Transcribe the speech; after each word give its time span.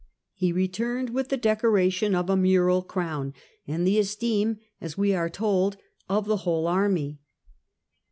He 0.33 0.51
returned 0.51 1.11
with 1.11 1.29
the 1.29 1.37
decoration 1.37 2.15
of 2.15 2.27
a 2.27 2.35
mural 2.35 2.81
crown, 2.81 3.35
and 3.67 3.85
the 3.85 3.99
esteem, 3.99 4.57
as 4.81 4.97
we 4.97 5.13
are 5.13 5.29
told, 5.29 5.77
of 6.09 6.25
the 6.25 6.37
whole 6.37 6.65
army. 6.65 7.19